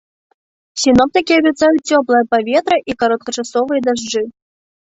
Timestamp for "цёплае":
1.97-2.23